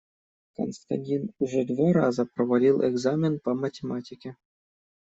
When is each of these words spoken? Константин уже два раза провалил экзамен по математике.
Константин 0.55 1.29
уже 1.37 1.63
два 1.63 1.93
раза 1.93 2.25
провалил 2.25 2.81
экзамен 2.83 3.39
по 3.39 3.53
математике. 3.53 4.35